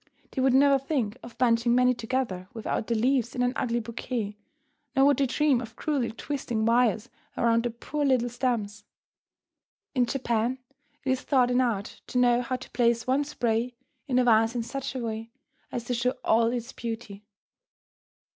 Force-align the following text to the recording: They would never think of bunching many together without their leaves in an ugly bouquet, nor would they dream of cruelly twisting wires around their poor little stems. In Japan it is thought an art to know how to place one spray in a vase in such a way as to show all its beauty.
They 0.31 0.41
would 0.41 0.55
never 0.55 0.79
think 0.79 1.15
of 1.21 1.37
bunching 1.37 1.75
many 1.75 1.93
together 1.93 2.49
without 2.55 2.87
their 2.87 2.97
leaves 2.97 3.35
in 3.35 3.43
an 3.43 3.53
ugly 3.55 3.79
bouquet, 3.79 4.35
nor 4.95 5.05
would 5.05 5.17
they 5.17 5.27
dream 5.27 5.61
of 5.61 5.75
cruelly 5.75 6.11
twisting 6.11 6.65
wires 6.65 7.07
around 7.37 7.65
their 7.65 7.71
poor 7.71 8.03
little 8.03 8.27
stems. 8.27 8.83
In 9.93 10.07
Japan 10.07 10.57
it 11.03 11.11
is 11.11 11.21
thought 11.21 11.51
an 11.51 11.61
art 11.61 12.01
to 12.07 12.17
know 12.17 12.41
how 12.41 12.55
to 12.55 12.71
place 12.71 13.05
one 13.05 13.23
spray 13.23 13.75
in 14.07 14.17
a 14.17 14.23
vase 14.23 14.55
in 14.55 14.63
such 14.63 14.95
a 14.95 14.99
way 14.99 15.29
as 15.71 15.83
to 15.83 15.93
show 15.93 16.15
all 16.25 16.47
its 16.47 16.73
beauty. 16.73 17.23